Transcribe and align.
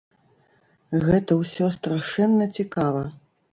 Гэта 1.03 1.37
ўсё 1.43 1.69
страшэнна 1.77 2.51
цікава. 2.61 3.07